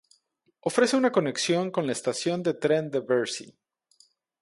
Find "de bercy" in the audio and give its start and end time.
2.89-3.55